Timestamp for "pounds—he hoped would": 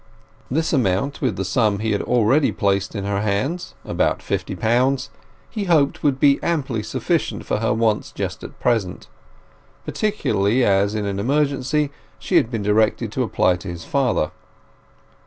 4.55-6.19